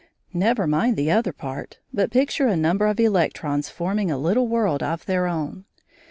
[0.33, 4.81] Never mind the other part, but picture a number of electrons forming a little world
[4.81, 5.65] of their own.